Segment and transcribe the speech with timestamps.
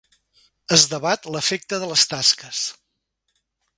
[0.77, 2.63] Es debat l'efecte de les tasques.